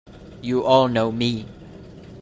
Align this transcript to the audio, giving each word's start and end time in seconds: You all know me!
You 0.41 0.63
all 0.63 0.87
know 0.87 1.11
me! 1.11 1.45